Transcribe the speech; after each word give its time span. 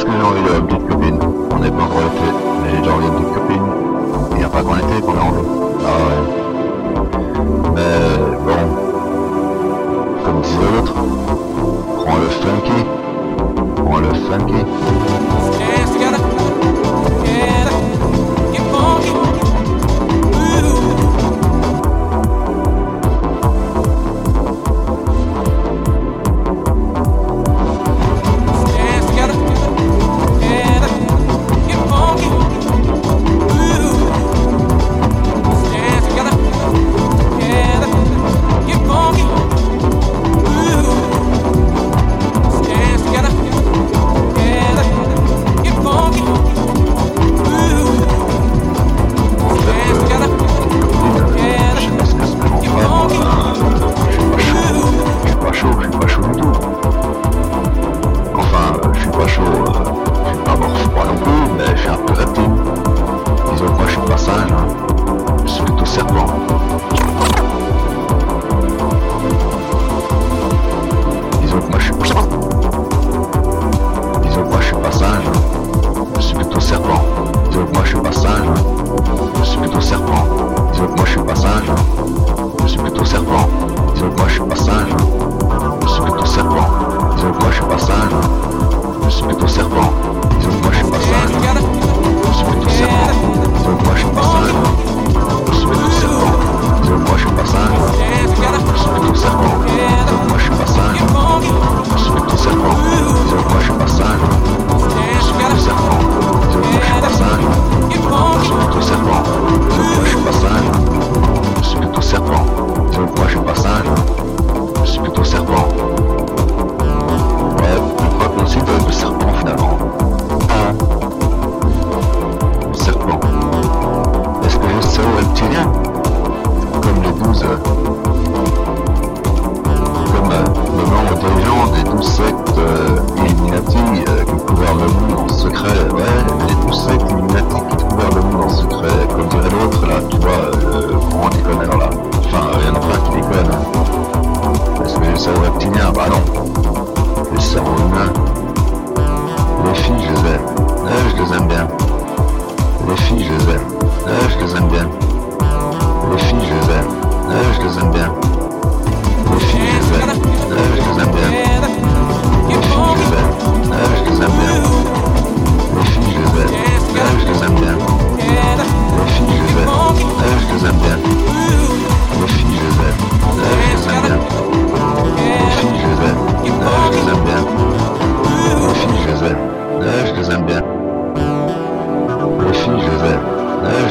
Est-ce 0.00 0.08
que 0.08 0.12
j'ai 0.16 0.22
envie 0.22 0.42
de 0.42 0.48
la 0.48 0.60
petite 0.62 0.88
copine 0.88 1.18
On 1.50 1.58
n'est 1.58 1.70
pas 1.70 1.82
encore 1.82 2.00
été, 2.00 2.32
mais 2.62 2.70
j'ai 2.70 2.78
déjà 2.78 2.90
envie 2.90 3.04
de 3.04 3.12
la 3.12 3.18
petite 3.18 3.34
copine. 3.34 3.66
Il 4.30 4.36
n'y 4.38 4.44
a 4.44 4.48
pas 4.48 4.62
qu'en 4.62 4.76
été 4.78 4.98
qu'on 5.02 5.12
a 5.12 5.20
envie. 5.20 5.46
Ah 5.84 5.98
ouais. 6.08 6.20
Mais 7.74 7.98
bon, 8.46 8.60
comme 10.24 10.40
disait 10.40 10.70
l'autre, 10.74 10.94
prends 11.98 12.16
le 12.16 12.28
funky. 12.30 12.80
Prends 13.76 13.98
le 13.98 14.14
funky. 14.14 14.64
Disons 66.70 66.78
que 71.58 71.66
moi 71.66 71.78
hein. 75.02 75.22
je 76.18 76.22
suis 76.22 76.34
plutôt 76.34 76.60
serpent. 76.60 77.04
Disons 77.48 77.64
que 77.64 77.72
moi 77.72 77.82
je 77.82 77.88
suis 77.88 78.00
pas. 78.00 78.10
Hein. 78.28 78.54
Je 79.40 79.44
suis 79.44 79.58
plutôt 79.58 79.80
serpent. 79.80 80.24
Moi 80.96 81.04
je 81.04 81.10
suis 81.10 81.20
pas. 81.22 81.34
Je 82.62 82.68
suis 82.68 82.78
plutôt 82.78 83.04
serpent. 83.04 83.49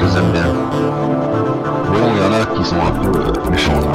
je 0.00 0.04
les 0.04 0.16
aime 0.16 0.32
bien. 0.32 0.52
Bon, 1.92 2.10
il 2.10 2.18
y 2.18 2.24
en 2.26 2.32
a 2.32 2.44
qui 2.56 2.64
sont 2.64 2.76
un 2.76 2.90
peu 2.90 3.18
euh, 3.18 3.50
méchants. 3.50 3.72
Hein. 3.74 3.93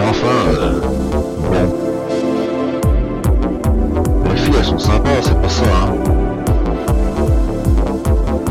Mais 0.00 0.06
enfin, 0.08 0.26
euh, 0.58 0.80
bon. 1.50 1.66
Les 4.30 4.36
filles, 4.36 4.54
elles 4.58 4.64
sont 4.64 4.78
sympas, 4.78 5.10
c'est 5.20 5.38
pas 5.42 5.48
ça, 5.48 5.64
hein. 5.64 5.94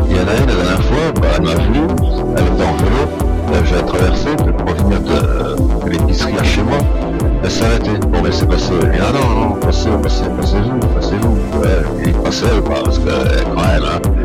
Il 0.07 0.15
y 0.15 0.19
en 0.19 0.27
a 0.27 0.35
une 0.35 0.45
la 0.45 0.53
dernière 0.53 0.83
fois, 0.83 1.11
bah, 1.19 1.27
elle 1.37 1.41
m'a 1.41 1.55
vu, 1.55 1.79
elle 2.37 2.43
était 2.43 2.63
en 2.63 2.75
vélo, 2.75 3.03
j'ai 3.65 3.83
traversé, 3.83 4.29
pour 4.35 4.75
venir 4.75 5.01
de, 5.01 5.11
euh, 5.11 5.55
l'épicerie 5.87 6.37
à 6.37 6.43
chez 6.43 6.61
moi, 6.61 6.77
elle 7.43 7.49
s'est 7.49 7.65
arrêtée. 7.65 7.97
Bon, 8.11 8.21
mais 8.23 8.31
c'est 8.31 8.47
passé, 8.47 8.73
elle 8.83 9.01
ah 9.01 9.11
non, 9.11 9.41
non, 9.41 9.55
passez, 9.55 9.89
passez, 10.03 10.25
passez-vous, 10.39 10.79
passez-vous. 10.93 11.35
Ouais, 11.59 11.83
il 12.05 12.13
passait, 12.13 12.45
bah, 12.63 12.75
parce 12.83 12.99
que, 12.99 13.09
euh, 13.09 13.43
quand 13.55 13.61
même, 13.61 13.83
hein 13.85 14.18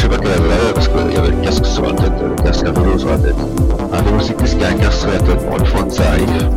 je 0.00 0.04
sais 0.04 0.08
pas 0.08 0.16
quelle 0.16 0.32
avait 0.32 0.48
la 0.48 0.72
parce 0.72 0.88
qu'il 0.88 1.12
y 1.12 1.16
avait 1.18 1.28
le 1.28 1.44
casque 1.44 1.66
sur 1.66 1.82
la 1.82 1.92
tête, 1.92 2.12
le 2.22 2.42
casque 2.42 2.66
à 2.66 2.70
vélo 2.70 2.98
sur 2.98 3.10
la 3.10 3.18
tête. 3.18 3.34
Un 3.92 4.02
vélocycliste 4.02 4.58
qui 4.58 4.64
a 4.64 4.68
un 4.68 4.74
casque 4.74 5.00
sur 5.00 5.10
la 5.10 5.18
tête, 5.18 5.46
pour 5.46 5.58
une 5.58 5.66
fois 5.66 5.82
que 5.82 5.92
ça 5.92 6.02
arrive, 6.08 6.48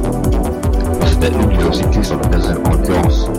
c'était 1.07 1.30
nous 1.30 1.50
le 1.50 1.57
vélocycliste 1.57 2.13
en 2.13 2.16
en 2.16 2.72
l'occurrence. 2.72 3.30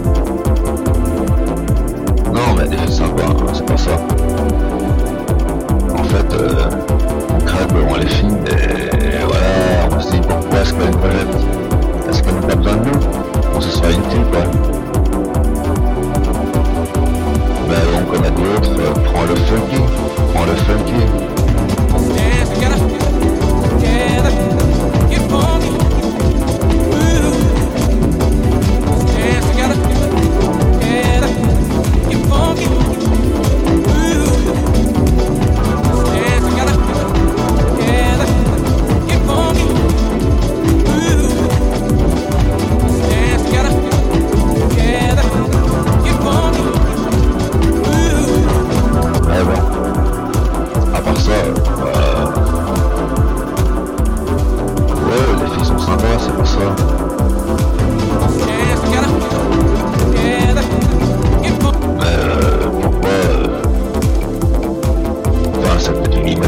Non, 2.34 2.54
mais 2.54 2.68
des 2.68 2.92
sympa, 2.92 3.22
hein, 3.28 3.52
c'est 3.54 3.64
pas 3.64 3.76
ça. 3.78 3.96
En 5.98 6.04
fait, 6.04 6.34
euh, 6.34 6.68
on 7.30 7.44
crève, 7.46 7.86
on 7.88 7.94
les 7.94 8.06
filme, 8.06 8.36
et 8.46 9.24
voilà, 9.24 9.88
on 9.90 10.00
se 10.00 10.10
dit 10.10 10.20
pourquoi 10.28 10.60
est-ce 10.60 10.74
qu'elle 10.74 10.90
nous 10.90 10.98
rejette 10.98 12.10
Est-ce 12.10 12.22
qu'elle 12.22 12.34
n'a 12.34 12.40
pas 12.42 12.56
besoin 12.56 12.76
de 12.76 12.90
nous? 12.90 13.00
On 13.56 13.60
se 13.60 13.70
sera 13.70 13.90
inutile, 13.90 14.24
quoi. 14.30 14.83
Prends 18.92 19.24
le 19.24 19.34
funky, 19.36 19.76
prends 20.32 20.44
le 20.44 20.54
funky. 20.54 21.13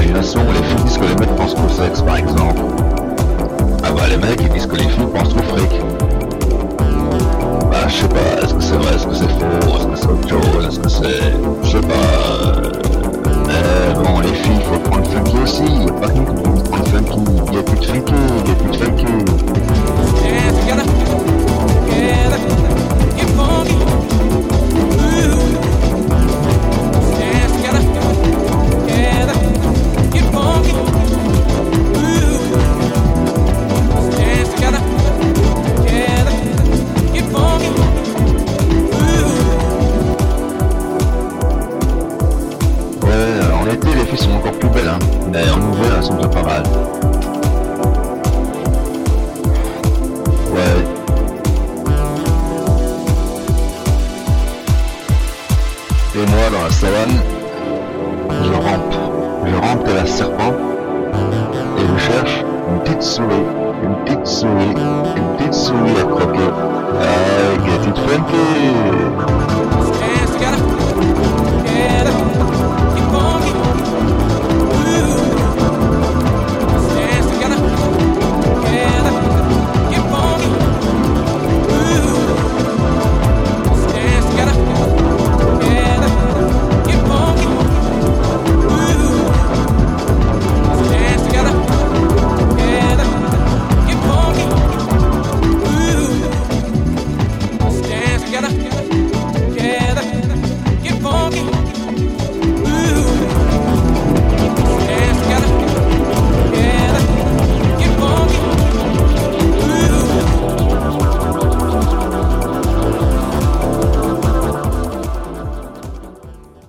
Les 0.00 0.04
filles 0.04 0.84
disent 0.84 0.98
que 0.98 1.04
les 1.04 1.14
mecs 1.14 1.36
pensent 1.36 1.54
qu'au 1.54 1.68
sexe, 1.68 2.02
par 2.02 2.16
exemple. 2.16 2.60
Ah 3.84 3.90
bah 3.92 4.02
les 4.08 4.16
mecs, 4.16 4.40
ils 4.40 4.48
disent 4.48 4.66
que 4.66 4.76
les 4.76 4.88
filles 4.88 5.06
pensent 5.14 5.34
au 5.34 5.54
fric. 5.54 5.80
Bah 7.70 7.88
je 7.88 7.94
sais 7.94 8.08
pas, 8.08 8.42
est-ce 8.42 8.54
que 8.54 8.62
c'est 8.62 8.74
vrai, 8.76 8.94
est-ce 8.94 9.06
que 9.06 9.14
c'est 9.14 9.28
faux, 9.28 9.76
est-ce 9.76 9.86
que 9.86 9.96
c'est 9.96 10.08
autre 10.08 10.28
chose, 10.28 10.66
est-ce 10.68 10.78
que 10.80 10.88
c'est... 10.88 11.32
Je 11.62 11.68
sais 11.70 11.80
pas... 11.80 11.94
euh, 12.46 12.72
Mais 13.46 14.02
bon, 14.04 14.20
les 14.20 14.34
filles, 14.34 14.60
faut 14.64 14.78
prendre 14.90 15.06
funky 15.08 15.36
aussi, 15.42 15.62
pas 16.00 16.08
que 16.08 16.18
nous 16.18 16.32
la 56.82 56.88
je 58.44 58.52
rampe. 58.52 58.94
Je 59.46 59.54
rampe 59.54 59.84
tel 59.84 59.98
un 59.98 60.06
serpent. 60.06 60.54
Et 61.78 61.80
je 61.80 61.98
cherche 61.98 62.44
une 62.70 62.80
petite 62.80 63.02
souris. 63.02 63.46
Une 63.82 64.04
petite 64.04 64.26
souris. 64.26 64.74
Une 65.16 65.36
petite 65.36 65.54
souris 65.54 66.00
à 66.00 66.04
croquer. 66.04 66.85